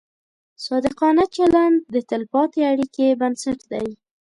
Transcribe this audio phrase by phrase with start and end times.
[0.65, 3.87] صادقانه چلند د تلپاتې اړیکې بنسټ دی.